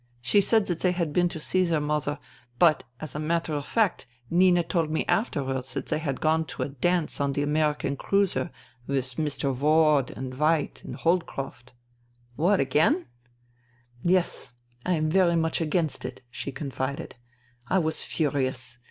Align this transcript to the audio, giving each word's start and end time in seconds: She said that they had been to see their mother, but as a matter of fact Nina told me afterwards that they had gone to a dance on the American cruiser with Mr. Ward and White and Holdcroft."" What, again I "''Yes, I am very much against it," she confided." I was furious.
She 0.19 0.41
said 0.41 0.65
that 0.65 0.79
they 0.79 0.93
had 0.93 1.13
been 1.13 1.29
to 1.29 1.39
see 1.39 1.63
their 1.63 1.79
mother, 1.79 2.17
but 2.57 2.85
as 2.99 3.13
a 3.13 3.19
matter 3.19 3.53
of 3.53 3.67
fact 3.67 4.07
Nina 4.31 4.63
told 4.63 4.89
me 4.89 5.05
afterwards 5.05 5.75
that 5.75 5.85
they 5.89 5.99
had 5.99 6.19
gone 6.19 6.43
to 6.45 6.63
a 6.63 6.69
dance 6.69 7.21
on 7.21 7.33
the 7.33 7.43
American 7.43 7.95
cruiser 7.95 8.49
with 8.87 9.05
Mr. 9.17 9.55
Ward 9.55 10.09
and 10.09 10.39
White 10.39 10.81
and 10.83 10.95
Holdcroft."" 10.95 11.73
What, 12.35 12.59
again 12.59 12.95
I 12.95 13.05
"''Yes, 14.13 14.53
I 14.87 14.93
am 14.93 15.07
very 15.11 15.35
much 15.35 15.61
against 15.61 16.03
it," 16.03 16.23
she 16.31 16.51
confided." 16.51 17.13
I 17.67 17.77
was 17.77 18.01
furious. 18.01 18.79